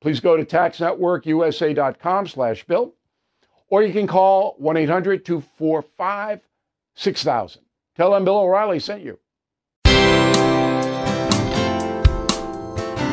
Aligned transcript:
Please 0.00 0.20
go 0.20 0.36
to 0.36 0.44
taxnetworkusa.com 0.44 2.26
slash 2.26 2.64
bill, 2.64 2.94
or 3.68 3.82
you 3.82 3.92
can 3.92 4.06
call 4.06 4.56
1-800-245-6000. 4.60 7.58
Tell 7.96 8.10
them 8.10 8.24
Bill 8.24 8.38
O'Reilly 8.38 8.78
sent 8.78 9.02
you. 9.02 9.18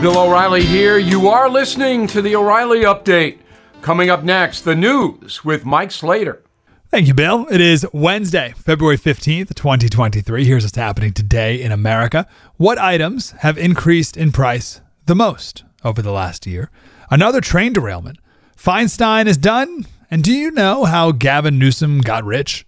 Bill 0.02 0.20
O'Reilly 0.20 0.64
here. 0.64 0.98
You 0.98 1.30
are 1.30 1.50
listening 1.50 2.08
to 2.08 2.22
the 2.22 2.36
O'Reilly 2.36 2.81
Update. 2.81 3.38
Coming 3.81 4.09
up 4.09 4.23
next, 4.23 4.61
the 4.61 4.76
news 4.76 5.45
with 5.45 5.64
Mike 5.64 5.92
Slater. 5.92 6.44
Thank 6.92 7.08
you, 7.08 7.14
Bill. 7.14 7.48
It 7.50 7.61
is 7.61 7.88
Wednesday, 7.94 8.54
February 8.58 8.98
15th, 8.98 9.56
2023. 9.56 10.44
Here's 10.44 10.64
what's 10.64 10.76
happening 10.76 11.14
today 11.14 11.61
in 11.61 11.72
America. 11.72 12.28
What 12.58 12.78
items 12.78 13.31
have 13.39 13.58
increased 13.58 14.17
in 14.17 14.34
price 14.34 14.81
the 15.06 15.16
most 15.16 15.64
over 15.84 16.02
the 16.02 16.12
last 16.12 16.45
year? 16.45 16.70
Another 17.09 17.42
train 17.42 17.73
derailment. 17.73 18.17
Feinstein 18.58 19.26
is 19.26 19.38
done. 19.38 19.86
And 20.09 20.23
do 20.23 20.31
you 20.31 20.52
know 20.52 20.86
how 20.86 21.12
Gavin 21.12 21.58
Newsom 21.58 22.02
got 22.02 22.23
rich? 22.23 22.66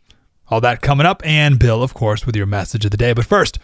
All 0.49 0.61
that 0.61 0.81
coming 0.81 1.05
up. 1.05 1.21
And 1.25 1.59
Bill, 1.59 1.83
of 1.83 1.93
course, 1.93 2.25
with 2.25 2.35
your 2.35 2.45
message 2.45 2.85
of 2.85 2.91
the 2.91 2.97
day. 2.97 3.13
But 3.13 3.25
first, 3.25 3.59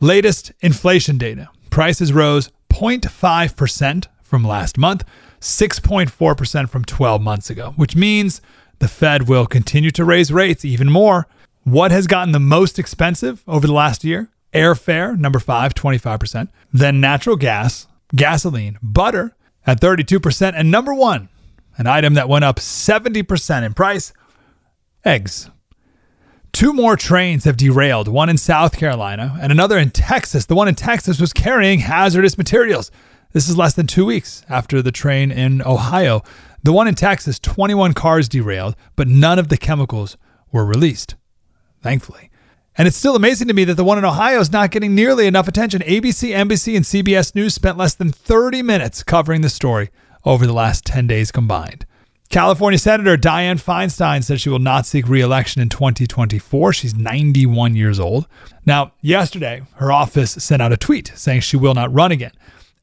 latest 0.00 0.52
inflation 0.60 1.18
data. 1.18 1.48
Prices 1.70 2.12
rose 2.12 2.50
0.5% 2.70 4.06
from 4.22 4.44
last 4.44 4.78
month, 4.78 5.04
6.4% 5.40 6.68
from 6.68 6.84
12 6.84 7.22
months 7.22 7.50
ago, 7.50 7.72
which 7.76 7.96
means 7.96 8.40
the 8.78 8.88
Fed 8.88 9.28
will 9.28 9.46
continue 9.46 9.90
to 9.90 10.04
raise 10.04 10.32
rates 10.32 10.64
even 10.64 10.90
more. 10.90 11.26
What 11.64 11.90
has 11.90 12.06
gotten 12.06 12.32
the 12.32 12.40
most 12.40 12.78
expensive 12.78 13.42
over 13.46 13.66
the 13.66 13.72
last 13.72 14.04
year? 14.04 14.30
Airfare, 14.54 15.18
number 15.18 15.38
five, 15.38 15.74
25%. 15.74 16.48
Then 16.72 17.00
natural 17.00 17.36
gas, 17.36 17.86
gasoline, 18.14 18.78
butter 18.82 19.36
at 19.66 19.80
32%. 19.80 20.52
And 20.54 20.70
number 20.70 20.94
one, 20.94 21.28
an 21.76 21.86
item 21.86 22.14
that 22.14 22.28
went 22.28 22.44
up 22.44 22.56
70% 22.56 23.62
in 23.64 23.74
price, 23.74 24.12
eggs. 25.04 25.50
Two 26.52 26.72
more 26.72 26.96
trains 26.96 27.44
have 27.44 27.56
derailed, 27.56 28.08
one 28.08 28.28
in 28.28 28.38
South 28.38 28.76
Carolina 28.76 29.36
and 29.40 29.52
another 29.52 29.78
in 29.78 29.90
Texas. 29.90 30.46
The 30.46 30.54
one 30.54 30.66
in 30.66 30.74
Texas 30.74 31.20
was 31.20 31.32
carrying 31.32 31.80
hazardous 31.80 32.38
materials. 32.38 32.90
This 33.32 33.48
is 33.48 33.56
less 33.58 33.74
than 33.74 33.86
two 33.86 34.06
weeks 34.06 34.42
after 34.48 34.80
the 34.80 34.90
train 34.90 35.30
in 35.30 35.62
Ohio. 35.62 36.22
The 36.62 36.72
one 36.72 36.88
in 36.88 36.94
Texas, 36.94 37.38
21 37.38 37.92
cars 37.92 38.28
derailed, 38.28 38.74
but 38.96 39.06
none 39.06 39.38
of 39.38 39.48
the 39.48 39.58
chemicals 39.58 40.16
were 40.50 40.64
released, 40.64 41.14
thankfully. 41.82 42.27
And 42.78 42.86
it's 42.86 42.96
still 42.96 43.16
amazing 43.16 43.48
to 43.48 43.54
me 43.54 43.64
that 43.64 43.74
the 43.74 43.82
one 43.82 43.98
in 43.98 44.04
Ohio 44.04 44.38
is 44.38 44.52
not 44.52 44.70
getting 44.70 44.94
nearly 44.94 45.26
enough 45.26 45.48
attention. 45.48 45.82
ABC, 45.82 46.30
NBC, 46.30 46.76
and 46.76 46.84
CBS 46.84 47.34
News 47.34 47.52
spent 47.52 47.76
less 47.76 47.96
than 47.96 48.12
30 48.12 48.62
minutes 48.62 49.02
covering 49.02 49.40
the 49.40 49.50
story 49.50 49.90
over 50.24 50.46
the 50.46 50.52
last 50.52 50.86
10 50.86 51.08
days 51.08 51.32
combined. 51.32 51.84
California 52.30 52.78
Senator 52.78 53.16
Dianne 53.16 53.60
Feinstein 53.60 54.22
said 54.22 54.40
she 54.40 54.50
will 54.50 54.60
not 54.60 54.86
seek 54.86 55.08
re-election 55.08 55.60
in 55.60 55.68
2024. 55.70 56.72
She's 56.72 56.94
91 56.94 57.74
years 57.74 57.98
old. 57.98 58.28
Now, 58.64 58.92
yesterday, 59.00 59.62
her 59.76 59.90
office 59.90 60.32
sent 60.32 60.62
out 60.62 60.72
a 60.72 60.76
tweet 60.76 61.10
saying 61.16 61.40
she 61.40 61.56
will 61.56 61.74
not 61.74 61.92
run 61.92 62.12
again. 62.12 62.32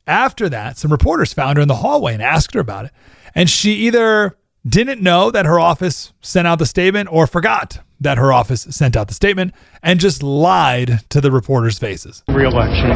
After 0.07 0.50
that, 0.50 0.78
some 0.78 0.91
reporters 0.91 1.31
found 1.31 1.57
her 1.57 1.61
in 1.61 1.67
the 1.69 1.75
hallway 1.75 2.13
and 2.13 2.22
asked 2.22 2.53
her 2.53 2.59
about 2.59 2.85
it. 2.85 2.91
And 3.34 3.50
she 3.50 3.73
either 3.73 4.35
didn't 4.67 5.01
know 5.01 5.29
that 5.31 5.45
her 5.45 5.59
office 5.59 6.11
sent 6.21 6.47
out 6.47 6.59
the 6.59 6.65
statement 6.65 7.09
or 7.11 7.27
forgot 7.27 7.79
that 8.01 8.17
her 8.17 8.33
office 8.33 8.61
sent 8.69 8.95
out 8.97 9.07
the 9.07 9.13
statement 9.13 9.53
and 9.83 9.99
just 9.99 10.21
lied 10.23 10.99
to 11.09 11.21
the 11.21 11.31
reporters' 11.31 11.77
faces. 11.79 12.23
Re-election. 12.27 12.89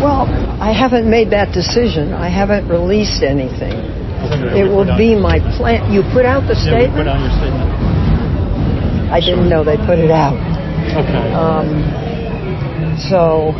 Well, 0.00 0.28
I 0.60 0.72
haven't 0.72 1.08
made 1.10 1.30
that 1.30 1.52
decision. 1.52 2.12
I 2.12 2.28
haven't 2.28 2.68
released 2.68 3.22
anything. 3.22 3.72
It 4.54 4.64
will 4.68 4.84
be 4.96 5.16
my 5.16 5.40
plan. 5.56 5.90
You 5.92 6.02
put 6.12 6.24
out 6.24 6.46
the 6.46 6.54
Yeah, 6.54 6.78
we 6.78 6.86
put 6.92 7.04
statement? 7.04 7.08
your 7.08 7.32
statement. 7.40 7.70
I 9.10 9.20
didn't 9.20 9.48
know 9.48 9.64
they 9.64 9.76
put 9.78 9.98
it 9.98 10.10
out. 10.12 10.36
Okay. 10.94 11.32
Um, 11.32 11.82
so 13.08 13.52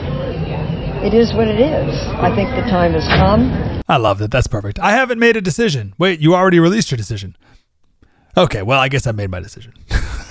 it 1.02 1.14
is 1.14 1.32
what 1.34 1.48
it 1.48 1.58
is. 1.58 1.90
I 2.20 2.28
think 2.36 2.50
the 2.54 2.68
time 2.70 2.92
has 2.92 3.08
come. 3.08 3.48
I 3.90 3.96
love 3.96 4.18
that. 4.18 4.30
That's 4.30 4.46
perfect. 4.46 4.78
I 4.78 4.92
haven't 4.92 5.18
made 5.18 5.36
a 5.36 5.40
decision. 5.40 5.94
Wait, 5.98 6.20
you 6.20 6.32
already 6.32 6.60
released 6.60 6.92
your 6.92 6.96
decision. 6.96 7.36
Okay, 8.36 8.62
well, 8.62 8.78
I 8.78 8.88
guess 8.88 9.04
I 9.04 9.10
made 9.10 9.30
my 9.30 9.40
decision. 9.40 9.74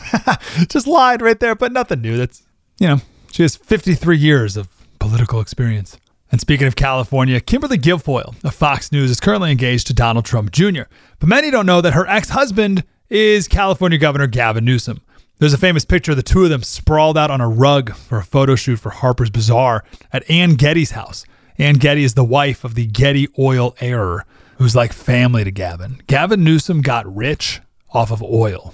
Just 0.70 0.88
lied 0.88 1.22
right 1.22 1.38
there, 1.38 1.56
but 1.56 1.74
nothing 1.74 2.00
new. 2.00 2.16
That's, 2.16 2.42
you 2.80 2.88
know, 2.88 3.02
she 3.34 3.44
has 3.44 3.58
53 3.58 4.18
years 4.18 4.56
of 4.56 4.70
political 5.00 5.42
experience. 5.42 5.98
And 6.32 6.40
speaking 6.40 6.68
of 6.68 6.78
California, 6.78 7.42
Kimberly 7.42 7.78
Guilfoyle 7.78 8.42
of 8.46 8.56
Fox 8.56 8.94
News 8.94 9.12
is 9.12 9.20
currently 9.20 9.52
engaged 9.52 9.88
to 9.88 9.94
Donald 9.94 10.24
Trump 10.24 10.54
Jr. 10.54 10.84
But 11.20 11.28
many 11.28 11.52
don't 11.52 11.66
know 11.66 11.82
that 11.82 11.94
her 11.94 12.08
ex 12.08 12.30
husband 12.30 12.86
is 13.10 13.50
California 13.50 13.98
Governor 13.98 14.28
Gavin 14.28 14.64
Newsom. 14.64 15.02
There's 15.40 15.54
a 15.54 15.58
famous 15.58 15.84
picture 15.84 16.12
of 16.12 16.18
the 16.18 16.24
two 16.24 16.46
of 16.46 16.50
them 16.50 16.64
sprawled 16.64 17.18
out 17.18 17.30
on 17.30 17.42
a 17.42 17.50
rug 17.50 17.94
for 17.94 18.20
a 18.20 18.24
photo 18.24 18.56
shoot 18.56 18.78
for 18.78 18.92
Harper's 18.92 19.30
Bazaar 19.30 19.84
at 20.14 20.30
Ann 20.30 20.56
Getty's 20.56 20.92
house. 20.92 21.26
Ann 21.60 21.76
Getty 21.76 22.06
is 22.06 22.14
the 22.14 22.24
wife 22.24 22.64
of 22.64 22.76
the 22.76 22.86
Getty 22.86 23.28
oil 23.38 23.76
heir, 23.82 24.26
who's 24.58 24.78
like 24.78 24.94
family 24.94 25.44
to 25.44 25.52
Gavin. 25.52 26.02
Gavin 26.08 26.42
Newsom 26.42 26.82
got 26.82 27.14
rich 27.14 27.60
off 27.90 28.12
of 28.12 28.24
oil. 28.24 28.74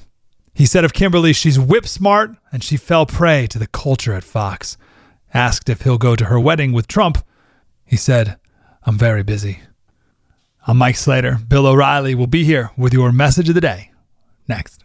He 0.54 0.68
said 0.68 0.86
of 0.86 0.94
Kimberly, 0.94 1.34
she's 1.34 1.60
whip 1.60 1.88
smart 1.88 2.32
and 2.52 2.64
she 2.64 2.78
fell 2.78 3.08
prey 3.08 3.48
to 3.48 3.58
the 3.58 3.68
culture 3.68 4.14
at 4.14 4.24
Fox. 4.24 4.78
Asked 5.34 5.68
if 5.68 5.82
he'll 5.82 5.98
go 5.98 6.16
to 6.16 6.26
her 6.26 6.40
wedding 6.40 6.72
with 6.72 6.88
Trump, 6.88 7.18
he 7.84 7.98
said, 7.98 8.38
I'm 8.84 8.98
very 9.00 9.24
busy. 9.24 9.62
I'm 10.68 10.78
Mike 10.78 10.96
Slater. 10.96 11.40
Bill 11.48 11.66
O'Reilly 11.66 12.14
will 12.14 12.28
be 12.28 12.44
here 12.44 12.70
with 12.78 12.94
your 12.94 13.12
message 13.12 13.50
of 13.50 13.56
the 13.56 13.62
day 13.62 13.92
next. 14.48 14.85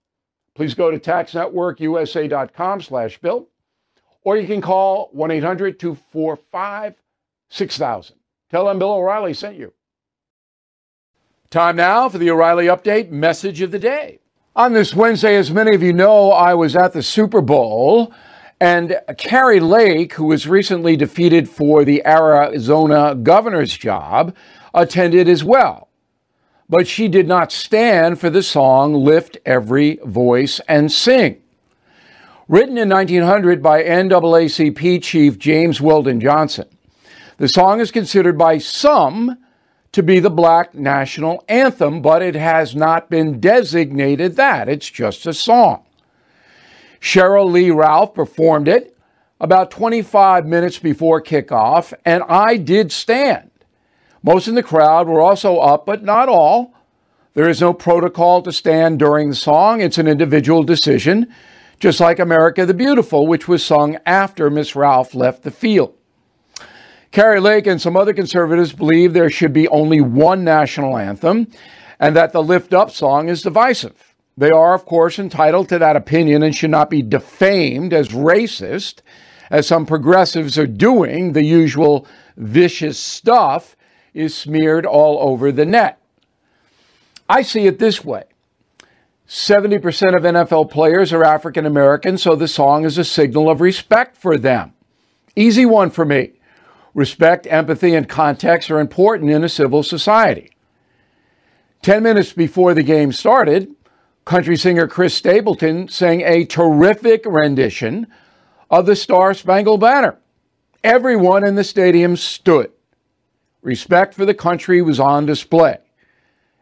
Please 0.55 0.73
go 0.73 0.89
to 0.91 0.99
taxnetworkusa.com 0.99 2.81
slash 2.81 3.17
bill, 3.19 3.47
or 4.23 4.35
you 4.37 4.45
can 4.45 4.61
call 4.61 5.09
1-800-245-6000. 5.15 8.11
Tell 8.49 8.65
them 8.65 8.79
Bill 8.79 8.91
O'Reilly 8.91 9.33
sent 9.33 9.55
you. 9.57 9.71
Time 11.49 11.77
now 11.77 12.09
for 12.09 12.17
the 12.17 12.29
O'Reilly 12.29 12.65
Update 12.65 13.11
message 13.11 13.61
of 13.61 13.71
the 13.71 13.79
day. 13.79 14.19
On 14.55 14.73
this 14.73 14.93
Wednesday, 14.93 15.37
as 15.37 15.51
many 15.51 15.73
of 15.73 15.81
you 15.81 15.93
know, 15.93 16.31
I 16.31 16.53
was 16.53 16.75
at 16.75 16.91
the 16.91 17.01
Super 17.01 17.39
Bowl, 17.39 18.13
and 18.59 18.99
Kari 19.17 19.61
Lake, 19.61 20.11
who 20.13 20.25
was 20.25 20.47
recently 20.47 20.97
defeated 20.97 21.47
for 21.49 21.85
the 21.85 22.05
Arizona 22.05 23.15
governor's 23.15 23.77
job, 23.77 24.35
attended 24.73 25.29
as 25.29 25.43
well 25.43 25.90
but 26.71 26.87
she 26.87 27.09
did 27.09 27.27
not 27.27 27.51
stand 27.51 28.17
for 28.17 28.29
the 28.29 28.41
song 28.41 28.93
Lift 28.93 29.37
Every 29.45 29.99
Voice 30.05 30.61
and 30.69 30.89
Sing. 30.89 31.41
Written 32.47 32.77
in 32.77 32.87
1900 32.87 33.61
by 33.61 33.83
NAACP 33.83 35.03
chief 35.03 35.37
James 35.37 35.81
Weldon 35.81 36.21
Johnson, 36.21 36.69
the 37.37 37.49
song 37.49 37.81
is 37.81 37.91
considered 37.91 38.37
by 38.37 38.57
some 38.57 39.37
to 39.91 40.01
be 40.01 40.21
the 40.21 40.29
black 40.29 40.73
national 40.73 41.43
anthem, 41.49 42.01
but 42.01 42.21
it 42.21 42.35
has 42.35 42.73
not 42.73 43.09
been 43.09 43.41
designated 43.41 44.37
that. 44.37 44.69
It's 44.69 44.89
just 44.89 45.27
a 45.27 45.33
song. 45.33 45.83
Sheryl 47.01 47.51
Lee 47.51 47.71
Ralph 47.71 48.13
performed 48.13 48.69
it 48.69 48.97
about 49.41 49.71
25 49.71 50.45
minutes 50.45 50.79
before 50.79 51.21
kickoff, 51.21 51.93
and 52.05 52.23
I 52.29 52.55
did 52.55 52.93
stand. 52.93 53.50
Most 54.23 54.47
in 54.47 54.55
the 54.55 54.63
crowd 54.63 55.07
were 55.07 55.21
also 55.21 55.57
up, 55.57 55.85
but 55.85 56.03
not 56.03 56.29
all. 56.29 56.73
There 57.33 57.49
is 57.49 57.61
no 57.61 57.73
protocol 57.73 58.41
to 58.43 58.51
stand 58.51 58.99
during 58.99 59.29
the 59.29 59.35
song. 59.35 59.81
It's 59.81 59.97
an 59.97 60.07
individual 60.07 60.63
decision, 60.63 61.33
just 61.79 61.99
like 61.99 62.19
America 62.19 62.65
the 62.65 62.73
Beautiful, 62.73 63.25
which 63.25 63.47
was 63.47 63.65
sung 63.65 63.97
after 64.05 64.49
Miss 64.49 64.75
Ralph 64.75 65.15
left 65.15 65.43
the 65.43 65.51
field. 65.51 65.95
Kari 67.11 67.39
Lake 67.39 67.67
and 67.67 67.81
some 67.81 67.97
other 67.97 68.13
conservatives 68.13 68.73
believe 68.73 69.13
there 69.13 69.29
should 69.29 69.53
be 69.53 69.67
only 69.69 70.01
one 70.01 70.43
national 70.43 70.97
anthem 70.97 71.47
and 71.99 72.15
that 72.15 72.31
the 72.31 72.43
Lift 72.43 72.73
Up 72.73 72.91
song 72.91 73.27
is 73.27 73.41
divisive. 73.41 74.15
They 74.37 74.49
are, 74.49 74.73
of 74.73 74.85
course, 74.85 75.19
entitled 75.19 75.67
to 75.69 75.79
that 75.79 75.95
opinion 75.95 76.41
and 76.41 76.55
should 76.55 76.71
not 76.71 76.89
be 76.89 77.01
defamed 77.01 77.93
as 77.93 78.09
racist, 78.09 79.01
as 79.49 79.67
some 79.67 79.85
progressives 79.85 80.57
are 80.57 80.67
doing, 80.67 81.33
the 81.33 81.43
usual 81.43 82.07
vicious 82.37 82.97
stuff 82.97 83.75
is 84.13 84.35
smeared 84.35 84.85
all 84.85 85.19
over 85.19 85.51
the 85.51 85.65
net. 85.65 85.99
I 87.29 87.41
see 87.41 87.67
it 87.67 87.79
this 87.79 88.03
way 88.03 88.23
70% 89.27 90.15
of 90.15 90.23
NFL 90.23 90.69
players 90.69 91.13
are 91.13 91.23
African 91.23 91.65
American, 91.65 92.17
so 92.17 92.35
the 92.35 92.47
song 92.47 92.83
is 92.83 92.97
a 92.97 93.05
signal 93.05 93.49
of 93.49 93.61
respect 93.61 94.17
for 94.17 94.37
them. 94.37 94.73
Easy 95.35 95.65
one 95.65 95.89
for 95.89 96.03
me. 96.03 96.33
Respect, 96.93 97.47
empathy, 97.49 97.95
and 97.95 98.09
context 98.09 98.69
are 98.69 98.79
important 98.79 99.31
in 99.31 99.43
a 99.43 99.49
civil 99.49 99.83
society. 99.83 100.51
10 101.81 102.03
minutes 102.03 102.33
before 102.33 102.73
the 102.73 102.83
game 102.83 103.13
started, 103.13 103.73
country 104.25 104.57
singer 104.57 104.87
Chris 104.87 105.15
Stapleton 105.15 105.87
sang 105.87 106.21
a 106.21 106.43
terrific 106.43 107.25
rendition 107.25 108.07
of 108.69 108.85
the 108.85 108.95
Star 108.95 109.33
Spangled 109.33 109.79
Banner. 109.79 110.17
Everyone 110.83 111.47
in 111.47 111.55
the 111.55 111.63
stadium 111.63 112.17
stood. 112.17 112.71
Respect 113.61 114.15
for 114.15 114.25
the 114.25 114.33
country 114.33 114.81
was 114.81 114.99
on 114.99 115.27
display, 115.27 115.77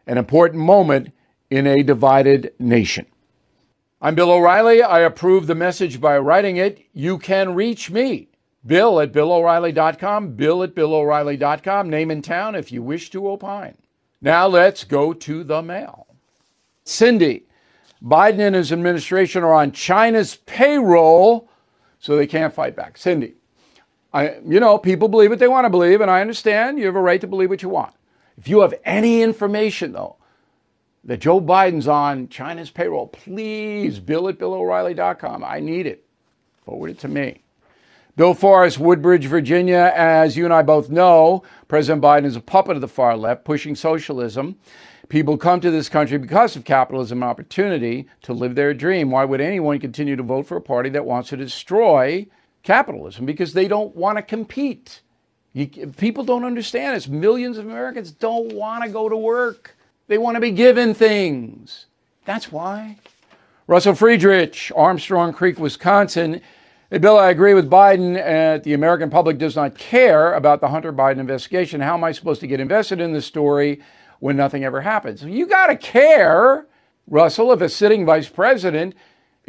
an 0.06 0.18
important 0.18 0.62
moment 0.62 1.12
in 1.48 1.66
a 1.66 1.82
divided 1.82 2.52
nation. 2.58 3.06
I'm 4.02 4.14
Bill 4.14 4.30
O'Reilly. 4.30 4.82
I 4.82 5.00
approve 5.00 5.46
the 5.46 5.54
message 5.54 6.00
by 6.00 6.18
writing 6.18 6.58
it. 6.58 6.86
You 6.92 7.18
can 7.18 7.54
reach 7.54 7.90
me, 7.90 8.28
bill 8.66 9.00
at 9.00 9.12
BillO'Reilly.com, 9.12 10.34
bill 10.34 10.62
at 10.62 10.74
BillO'Reilly.com, 10.74 11.88
name 11.88 12.10
and 12.10 12.22
town 12.22 12.54
if 12.54 12.70
you 12.70 12.82
wish 12.82 13.10
to 13.10 13.28
opine. 13.28 13.76
Now 14.20 14.46
let's 14.46 14.84
go 14.84 15.14
to 15.14 15.42
the 15.42 15.62
mail. 15.62 16.06
Cindy, 16.84 17.44
Biden 18.02 18.40
and 18.40 18.54
his 18.54 18.72
administration 18.72 19.42
are 19.42 19.54
on 19.54 19.72
China's 19.72 20.36
payroll, 20.46 21.48
so 21.98 22.16
they 22.16 22.26
can't 22.26 22.52
fight 22.52 22.76
back. 22.76 22.98
Cindy, 22.98 23.34
I, 24.12 24.38
you 24.44 24.60
know, 24.60 24.78
people 24.78 25.08
believe 25.08 25.30
what 25.30 25.38
they 25.38 25.48
want 25.48 25.66
to 25.66 25.70
believe, 25.70 26.00
and 26.00 26.10
I 26.10 26.20
understand 26.20 26.78
you 26.78 26.86
have 26.86 26.96
a 26.96 27.00
right 27.00 27.20
to 27.20 27.26
believe 27.26 27.50
what 27.50 27.62
you 27.62 27.68
want. 27.68 27.94
If 28.36 28.48
you 28.48 28.60
have 28.60 28.74
any 28.84 29.22
information, 29.22 29.92
though, 29.92 30.16
that 31.04 31.20
Joe 31.20 31.40
Biden's 31.40 31.86
on 31.86 32.28
China's 32.28 32.70
payroll, 32.70 33.06
please 33.06 34.00
bill 34.00 34.28
at 34.28 34.38
BillO'Reilly.com. 34.38 35.44
I 35.44 35.60
need 35.60 35.86
it. 35.86 36.04
Forward 36.64 36.90
it 36.90 36.98
to 37.00 37.08
me. 37.08 37.42
Bill 38.16 38.34
Forrest, 38.34 38.78
Woodbridge, 38.78 39.26
Virginia. 39.26 39.92
As 39.94 40.36
you 40.36 40.44
and 40.44 40.52
I 40.52 40.62
both 40.62 40.90
know, 40.90 41.42
President 41.68 42.02
Biden 42.02 42.26
is 42.26 42.36
a 42.36 42.40
puppet 42.40 42.76
of 42.76 42.80
the 42.80 42.88
far 42.88 43.16
left, 43.16 43.44
pushing 43.44 43.74
socialism. 43.74 44.56
People 45.08 45.38
come 45.38 45.60
to 45.60 45.70
this 45.70 45.88
country 45.88 46.18
because 46.18 46.54
of 46.54 46.64
capitalism 46.64 47.22
and 47.22 47.30
opportunity 47.30 48.08
to 48.22 48.32
live 48.32 48.56
their 48.56 48.74
dream. 48.74 49.10
Why 49.10 49.24
would 49.24 49.40
anyone 49.40 49.78
continue 49.78 50.16
to 50.16 50.22
vote 50.22 50.46
for 50.46 50.56
a 50.56 50.60
party 50.60 50.90
that 50.90 51.06
wants 51.06 51.30
to 51.30 51.36
destroy 51.36 52.26
capitalism 52.62 53.26
because 53.26 53.52
they 53.52 53.68
don't 53.68 53.94
want 53.96 54.18
to 54.18 54.22
compete. 54.22 55.00
You, 55.52 55.66
people 55.66 56.24
don't 56.24 56.44
understand 56.44 56.96
this. 56.96 57.08
Millions 57.08 57.58
of 57.58 57.66
Americans 57.66 58.12
don't 58.12 58.52
want 58.52 58.84
to 58.84 58.90
go 58.90 59.08
to 59.08 59.16
work. 59.16 59.76
They 60.06 60.18
want 60.18 60.36
to 60.36 60.40
be 60.40 60.50
given 60.50 60.94
things. 60.94 61.86
That's 62.24 62.52
why. 62.52 62.98
Russell 63.66 63.94
Friedrich, 63.94 64.70
Armstrong 64.74 65.32
Creek, 65.32 65.58
Wisconsin. 65.58 66.40
Hey, 66.90 66.98
Bill, 66.98 67.16
I 67.18 67.30
agree 67.30 67.54
with 67.54 67.70
Biden. 67.70 68.16
Uh, 68.16 68.58
the 68.58 68.74
American 68.74 69.10
public 69.10 69.38
does 69.38 69.54
not 69.54 69.76
care 69.78 70.34
about 70.34 70.60
the 70.60 70.68
Hunter 70.68 70.92
Biden 70.92 71.18
investigation. 71.18 71.80
How 71.80 71.94
am 71.94 72.02
I 72.02 72.12
supposed 72.12 72.40
to 72.40 72.48
get 72.48 72.58
invested 72.58 73.00
in 73.00 73.12
the 73.12 73.22
story 73.22 73.80
when 74.18 74.36
nothing 74.36 74.64
ever 74.64 74.80
happens? 74.80 75.22
You 75.22 75.46
got 75.46 75.68
to 75.68 75.76
care, 75.76 76.66
Russell, 77.06 77.52
if 77.52 77.60
a 77.60 77.68
sitting 77.68 78.04
vice 78.04 78.28
president 78.28 78.94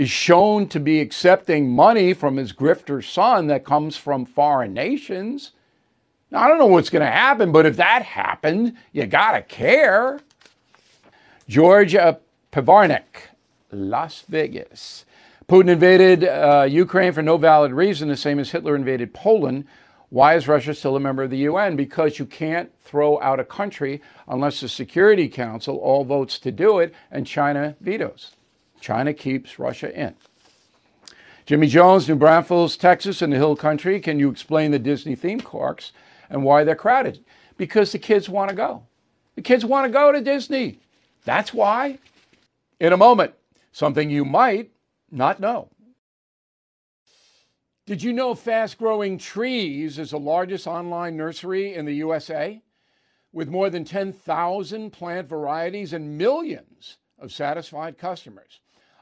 is 0.02 0.10
shown 0.10 0.68
to 0.68 0.80
be 0.80 1.00
accepting 1.00 1.70
money 1.70 2.12
from 2.12 2.38
his 2.38 2.54
grifter 2.54 3.08
son 3.08 3.46
that 3.46 3.64
comes 3.64 3.96
from 3.96 4.26
foreign 4.26 4.74
nations. 4.74 5.52
Now, 6.32 6.40
I 6.40 6.48
don't 6.48 6.58
know 6.58 6.66
what's 6.66 6.90
going 6.90 7.06
to 7.06 7.12
happen, 7.12 7.52
but 7.52 7.68
if 7.68 7.78
that 7.78 8.02
happened, 8.02 8.76
you 8.94 9.06
got 9.06 9.34
to 9.34 9.44
care. 9.44 10.20
Georgia 11.48 12.20
Pivarnik, 12.52 13.30
Las 13.72 14.24
Vegas. 14.28 15.06
Putin 15.48 15.70
invaded 15.70 16.24
uh, 16.24 16.66
Ukraine 16.68 17.14
for 17.14 17.22
no 17.22 17.38
valid 17.38 17.72
reason, 17.72 18.08
the 18.08 18.18
same 18.18 18.40
as 18.40 18.50
Hitler 18.50 18.76
invaded 18.76 19.14
Poland. 19.14 19.68
Why 20.10 20.34
is 20.34 20.48
Russia 20.48 20.74
still 20.74 20.96
a 20.96 21.00
member 21.00 21.22
of 21.22 21.30
the 21.30 21.38
UN? 21.38 21.76
Because 21.76 22.18
you 22.18 22.26
can't 22.26 22.72
throw 22.80 23.22
out 23.22 23.40
a 23.40 23.46
country 23.46 24.02
unless 24.28 24.62
the 24.62 24.68
Security 24.68 25.30
Council 25.30 25.78
all 25.78 26.04
votes 26.06 26.40
to 26.40 26.52
do 26.52 26.80
it 26.80 26.92
and 27.12 27.28
China 27.28 27.76
vetoes. 27.80 28.32
China 28.82 29.14
keeps 29.14 29.60
Russia 29.60 29.98
in. 29.98 30.16
Jimmy 31.46 31.68
Jones, 31.68 32.10
New 32.10 32.16
Braunfels, 32.16 32.76
Texas, 32.76 33.22
in 33.22 33.30
the 33.30 33.38
Hill 33.38 33.56
Country. 33.56 34.00
Can 34.00 34.20
you 34.20 34.30
explain 34.30 34.72
the 34.72 34.80
Disney 34.80 35.16
theme 35.16 35.40
parks 35.40 35.92
and 36.30 36.44
why 36.44 36.64
they're 36.64 36.76
crowded? 36.76 37.24
Because 37.58 37.92
the 37.92 38.00
kids 38.00 38.28
want 38.28 38.50
to 38.50 38.56
go. 38.56 38.84
The 39.36 39.42
kids 39.42 39.64
want 39.64 39.86
to 39.86 39.92
go 39.92 40.12
to 40.12 40.20
Disney. 40.22 40.80
That's 41.24 41.54
why. 41.54 42.00
In 42.80 42.92
a 42.92 42.98
moment, 42.98 43.34
something 43.72 44.10
you 44.10 44.26
might 44.26 44.72
not 45.12 45.40
know. 45.40 45.70
Did 47.86 48.02
you 48.04 48.14
know 48.14 48.34
Fast 48.36 48.78
Growing 48.78 49.18
Trees 49.18 50.00
is 50.00 50.12
the 50.12 50.20
largest 50.20 50.68
online 50.68 51.18
nursery 51.18 51.74
in 51.74 51.86
the 51.86 51.96
USA? 51.96 52.62
With 53.34 53.50
more 53.50 53.70
than 53.70 53.86
10,000 53.86 54.92
plant 54.92 55.28
varieties 55.28 55.94
and 55.94 56.18
millions 56.18 56.98
of 57.20 57.32
satisfied 57.32 57.98
customers. 57.98 58.60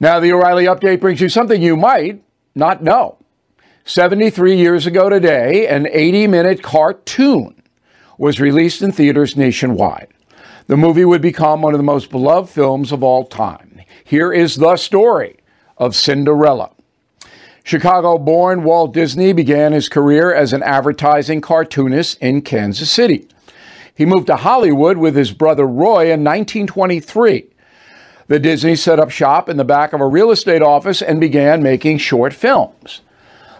Now, 0.00 0.20
the 0.20 0.32
O'Reilly 0.32 0.64
update 0.64 1.00
brings 1.00 1.20
you 1.20 1.28
something 1.28 1.62
you 1.62 1.76
might 1.76 2.22
not 2.54 2.82
know. 2.82 3.18
73 3.84 4.56
years 4.56 4.86
ago 4.86 5.08
today, 5.08 5.68
an 5.68 5.86
80 5.90 6.26
minute 6.26 6.62
cartoon 6.62 7.62
was 8.18 8.40
released 8.40 8.82
in 8.82 8.92
theaters 8.92 9.36
nationwide. 9.36 10.08
The 10.66 10.76
movie 10.76 11.04
would 11.04 11.20
become 11.20 11.62
one 11.62 11.74
of 11.74 11.78
the 11.78 11.84
most 11.84 12.10
beloved 12.10 12.48
films 12.48 12.92
of 12.92 13.02
all 13.02 13.24
time. 13.24 13.82
Here 14.04 14.32
is 14.32 14.56
the 14.56 14.76
story 14.76 15.36
of 15.76 15.94
Cinderella. 15.94 16.70
Chicago 17.62 18.18
born 18.18 18.62
Walt 18.62 18.92
Disney 18.92 19.32
began 19.32 19.72
his 19.72 19.88
career 19.88 20.34
as 20.34 20.52
an 20.52 20.62
advertising 20.62 21.40
cartoonist 21.40 22.18
in 22.20 22.42
Kansas 22.42 22.90
City. 22.90 23.28
He 23.94 24.04
moved 24.04 24.26
to 24.26 24.36
Hollywood 24.36 24.96
with 24.96 25.14
his 25.14 25.32
brother 25.32 25.66
Roy 25.66 26.12
in 26.12 26.24
1923. 26.24 27.50
The 28.26 28.38
Disney 28.38 28.74
set 28.74 28.98
up 28.98 29.10
shop 29.10 29.48
in 29.48 29.58
the 29.58 29.64
back 29.64 29.92
of 29.92 30.00
a 30.00 30.06
real 30.06 30.30
estate 30.30 30.62
office 30.62 31.02
and 31.02 31.20
began 31.20 31.62
making 31.62 31.98
short 31.98 32.32
films. 32.32 33.02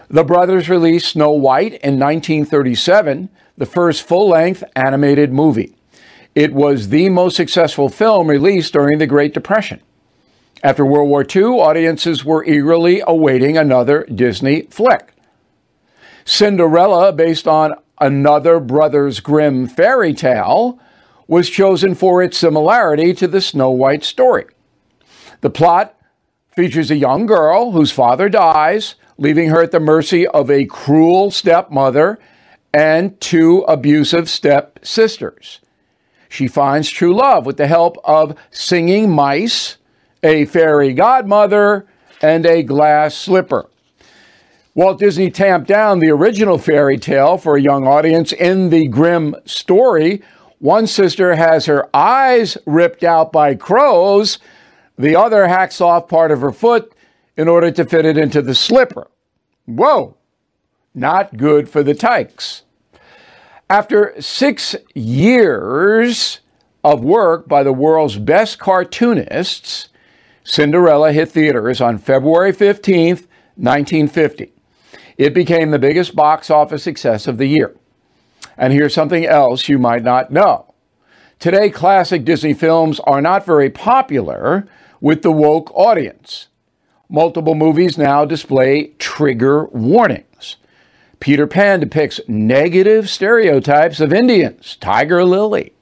The 0.09 0.23
brothers 0.23 0.69
released 0.69 1.09
Snow 1.09 1.31
White 1.31 1.73
in 1.83 1.99
1937, 1.99 3.29
the 3.57 3.65
first 3.65 4.03
full 4.03 4.29
length 4.29 4.63
animated 4.75 5.31
movie. 5.31 5.75
It 6.33 6.53
was 6.53 6.89
the 6.89 7.09
most 7.09 7.35
successful 7.35 7.89
film 7.89 8.27
released 8.27 8.73
during 8.73 8.97
the 8.97 9.07
Great 9.07 9.33
Depression. 9.33 9.81
After 10.63 10.85
World 10.85 11.09
War 11.09 11.23
II, 11.23 11.59
audiences 11.59 12.25
were 12.25 12.43
eagerly 12.43 13.01
awaiting 13.05 13.57
another 13.57 14.03
Disney 14.05 14.63
flick. 14.63 15.13
Cinderella, 16.25 17.13
based 17.13 17.47
on 17.47 17.75
another 18.01 18.59
Brothers 18.59 19.19
Grimm 19.19 19.67
fairy 19.67 20.13
tale, 20.13 20.79
was 21.27 21.49
chosen 21.49 21.93
for 21.95 22.21
its 22.21 22.37
similarity 22.37 23.13
to 23.13 23.27
the 23.27 23.41
Snow 23.41 23.69
White 23.69 24.03
story. 24.03 24.45
The 25.41 25.49
plot 25.49 25.97
features 26.55 26.91
a 26.91 26.95
young 26.95 27.25
girl 27.25 27.71
whose 27.71 27.91
father 27.91 28.29
dies, 28.29 28.95
leaving 29.17 29.49
her 29.49 29.61
at 29.61 29.71
the 29.71 29.79
mercy 29.79 30.27
of 30.27 30.49
a 30.49 30.65
cruel 30.65 31.31
stepmother 31.31 32.19
and 32.73 33.19
two 33.21 33.59
abusive 33.67 34.29
stepsisters. 34.29 35.59
She 36.27 36.47
finds 36.47 36.89
true 36.89 37.15
love 37.15 37.45
with 37.45 37.57
the 37.57 37.67
help 37.67 37.97
of 38.03 38.37
singing 38.51 39.09
mice, 39.09 39.77
a 40.23 40.45
fairy 40.45 40.93
godmother, 40.93 41.85
and 42.21 42.45
a 42.45 42.63
glass 42.63 43.15
slipper. 43.15 43.69
Walt 44.73 44.99
Disney 44.99 45.31
tamped 45.31 45.69
down 45.69 45.99
the 45.99 46.09
original 46.09 46.57
fairy 46.57 46.97
tale 46.97 47.37
for 47.37 47.55
a 47.55 47.61
young 47.61 47.87
audience 47.87 48.33
in 48.33 48.69
the 48.69 48.87
Grimm 48.87 49.35
story. 49.45 50.21
One 50.59 50.87
sister 50.87 51.35
has 51.35 51.65
her 51.67 51.87
eyes 51.95 52.57
ripped 52.65 53.03
out 53.03 53.31
by 53.31 53.55
crows, 53.55 54.39
the 54.97 55.15
other 55.15 55.47
hacks 55.47 55.81
off 55.81 56.07
part 56.07 56.31
of 56.31 56.41
her 56.41 56.51
foot 56.51 56.93
in 57.37 57.47
order 57.47 57.71
to 57.71 57.85
fit 57.85 58.05
it 58.05 58.17
into 58.17 58.41
the 58.41 58.55
slipper. 58.55 59.09
Whoa, 59.65 60.15
not 60.93 61.37
good 61.37 61.69
for 61.69 61.83
the 61.83 61.93
tykes. 61.93 62.63
After 63.69 64.13
six 64.21 64.75
years 64.93 66.39
of 66.83 67.03
work 67.03 67.47
by 67.47 67.63
the 67.63 67.73
world's 67.73 68.17
best 68.17 68.59
cartoonists, 68.59 69.89
Cinderella 70.43 71.11
hit 71.11 71.29
theaters 71.29 71.81
on 71.81 71.97
February 71.97 72.53
15th, 72.53 73.25
1950. 73.55 74.53
It 75.17 75.33
became 75.33 75.71
the 75.71 75.79
biggest 75.79 76.15
box 76.15 76.51
office 76.51 76.83
success 76.83 77.25
of 77.25 77.37
the 77.37 77.47
year. 77.47 77.75
And 78.57 78.71
here's 78.71 78.93
something 78.93 79.25
else 79.25 79.67
you 79.67 79.79
might 79.79 80.03
not 80.03 80.31
know. 80.31 80.64
Today, 81.39 81.69
classic 81.69 82.25
Disney 82.25 82.53
films 82.53 82.99
are 83.01 83.21
not 83.21 83.45
very 83.45 83.69
popular 83.69 84.67
with 84.99 85.21
the 85.21 85.31
woke 85.31 85.71
audience. 85.75 86.47
Multiple 87.09 87.53
movies 87.53 87.97
now 87.97 88.25
display 88.25 88.87
trigger 88.97 89.65
warnings. 89.65 90.55
Peter 91.19 91.45
Pan 91.45 91.79
depicts 91.79 92.19
negative 92.27 93.09
stereotypes 93.09 93.99
of 93.99 94.11
Indians. 94.11 94.77
Tiger 94.77 95.23
Lily. 95.23 95.73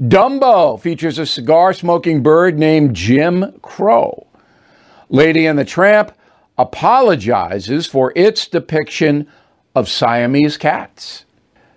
Dumbo 0.00 0.78
features 0.78 1.18
a 1.18 1.24
cigar 1.24 1.72
smoking 1.72 2.22
bird 2.22 2.58
named 2.58 2.94
Jim 2.94 3.58
Crow. 3.62 4.26
Lady 5.08 5.46
and 5.46 5.58
the 5.58 5.64
Tramp 5.64 6.12
apologizes 6.58 7.86
for 7.86 8.12
its 8.14 8.46
depiction 8.46 9.26
of 9.74 9.88
Siamese 9.88 10.58
cats. 10.58 11.24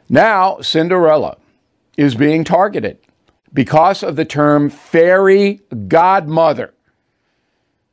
Now, 0.10 0.60
Cinderella 0.60 1.38
is 1.96 2.16
being 2.16 2.44
targeted 2.44 2.98
because 3.54 4.04
of 4.04 4.16
the 4.16 4.26
term 4.26 4.70
fairy 4.70 5.62
godmother. 5.88 6.74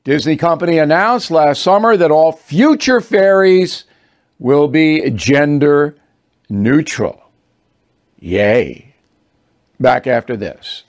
Disney 0.04 0.36
Company 0.36 0.78
announced 0.78 1.30
last 1.30 1.62
summer 1.62 1.96
that 1.96 2.10
all 2.10 2.32
future 2.32 3.00
fairies 3.00 3.84
will 4.38 4.68
be 4.68 5.10
gender 5.10 5.96
neutral. 6.48 7.22
Yay. 8.18 8.94
Back 9.80 10.06
after 10.06 10.36
this. 10.36 10.84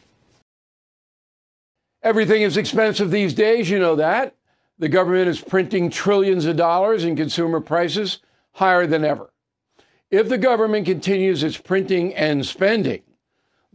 Everything 2.03 2.41
is 2.41 2.57
expensive 2.57 3.11
these 3.11 3.33
days, 3.33 3.69
you 3.69 3.79
know 3.79 3.95
that. 3.95 4.35
The 4.79 4.87
government 4.87 5.27
is 5.27 5.41
printing 5.41 5.89
trillions 5.89 6.45
of 6.45 6.55
dollars 6.55 7.03
and 7.03 7.17
consumer 7.17 7.59
prices 7.59 8.19
higher 8.53 8.85
than 8.85 9.03
ever. 9.03 9.31
If 10.11 10.29
the 10.29 10.37
government 10.37 10.85
continues 10.85 11.43
its 11.43 11.57
printing 11.57 12.13
and 12.13 12.45
spending, 12.45 13.01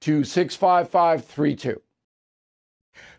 to 0.00 0.24
65532. 0.24 1.80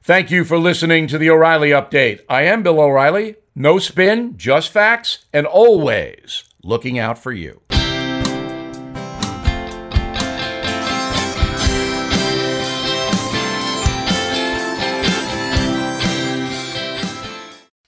Thank 0.04 0.32
you 0.32 0.44
for 0.44 0.58
listening 0.58 1.08
to 1.08 1.18
the 1.18 1.30
O'Reilly 1.30 1.70
Update. 1.70 2.22
I 2.28 2.44
am 2.44 2.64
Bill 2.64 2.80
O'Reilly. 2.80 3.36
No 3.54 3.80
spin, 3.80 4.38
just 4.38 4.72
facts, 4.72 5.26
and 5.32 5.46
always 5.46 6.44
looking 6.64 6.98
out 6.98 7.18
for 7.18 7.32
you. 7.32 7.62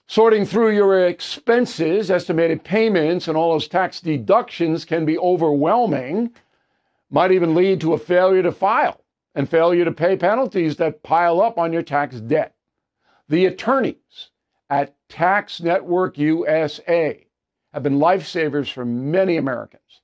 Sorting 0.06 0.46
through 0.46 0.70
your 0.70 1.08
expenses, 1.08 2.08
estimated 2.08 2.62
payments, 2.62 3.26
and 3.26 3.36
all 3.36 3.50
those 3.50 3.66
tax 3.66 4.00
deductions 4.00 4.84
can 4.84 5.04
be 5.04 5.18
overwhelming, 5.18 6.30
might 7.14 7.30
even 7.30 7.54
lead 7.54 7.80
to 7.80 7.92
a 7.92 7.98
failure 7.98 8.42
to 8.42 8.50
file 8.50 9.00
and 9.36 9.48
failure 9.48 9.84
to 9.84 9.92
pay 9.92 10.16
penalties 10.16 10.76
that 10.76 11.04
pile 11.04 11.40
up 11.40 11.58
on 11.58 11.72
your 11.72 11.80
tax 11.80 12.16
debt. 12.16 12.56
The 13.28 13.46
attorneys 13.46 14.30
at 14.68 14.96
Tax 15.08 15.60
Network 15.60 16.18
USA 16.18 17.24
have 17.72 17.84
been 17.84 18.00
lifesavers 18.00 18.72
for 18.72 18.84
many 18.84 19.36
Americans. 19.36 20.00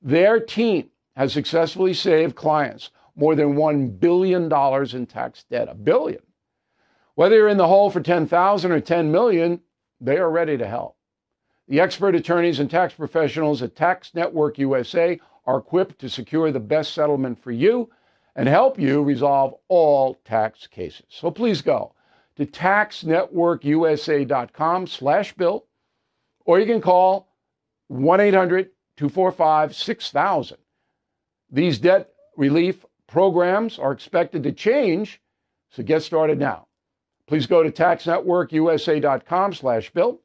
Their 0.00 0.38
team 0.38 0.90
has 1.16 1.32
successfully 1.32 1.92
saved 1.92 2.36
clients 2.36 2.90
more 3.16 3.34
than 3.34 3.56
$1 3.56 3.98
billion 3.98 4.44
in 4.94 5.06
tax 5.06 5.44
debt. 5.50 5.68
A 5.68 5.74
billion. 5.74 6.22
Whether 7.16 7.34
you're 7.34 7.48
in 7.48 7.56
the 7.56 7.66
hole 7.66 7.90
for 7.90 8.00
10,000 8.00 8.70
or 8.70 8.80
10 8.80 9.10
million, 9.10 9.62
they 10.00 10.16
are 10.16 10.30
ready 10.30 10.56
to 10.58 10.66
help. 10.68 10.96
The 11.66 11.80
expert 11.80 12.14
attorneys 12.14 12.60
and 12.60 12.70
tax 12.70 12.94
professionals 12.94 13.62
at 13.62 13.74
Tax 13.74 14.14
Network 14.14 14.58
USA 14.58 15.18
are 15.46 15.58
equipped 15.58 15.98
to 16.00 16.08
secure 16.08 16.50
the 16.50 16.60
best 16.60 16.94
settlement 16.94 17.42
for 17.42 17.52
you 17.52 17.90
and 18.34 18.48
help 18.48 18.78
you 18.78 19.02
resolve 19.02 19.54
all 19.68 20.14
tax 20.24 20.66
cases. 20.66 21.04
So 21.08 21.30
please 21.30 21.60
go 21.62 21.94
to 22.36 22.44
taxnetworkusa.com 22.44 24.86
slash 24.86 25.32
bill, 25.34 25.64
or 26.44 26.60
you 26.60 26.66
can 26.66 26.82
call 26.82 27.28
1-800-245-6000. 27.90 30.52
These 31.50 31.78
debt 31.78 32.10
relief 32.36 32.84
programs 33.06 33.78
are 33.78 33.92
expected 33.92 34.42
to 34.42 34.52
change, 34.52 35.22
so 35.70 35.82
get 35.82 36.02
started 36.02 36.38
now. 36.38 36.66
Please 37.26 37.46
go 37.46 37.62
to 37.62 37.70
taxnetworkusa.com 37.70 39.54
slash 39.54 39.88
bill, 39.90 40.20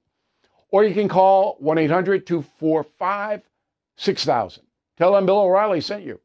or 0.69 0.83
you 0.83 0.93
can 0.93 1.07
call 1.07 1.57
1-800-245-6000. 1.63 4.59
Tell 4.97 5.13
them 5.13 5.25
Bill 5.25 5.39
O'Reilly 5.39 5.81
sent 5.81 6.03
you. 6.03 6.19